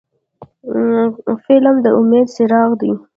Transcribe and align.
فلم 1.43 1.75
د 1.85 1.87
امید 1.99 2.27
څراغ 2.35 2.69
دی 2.81 2.91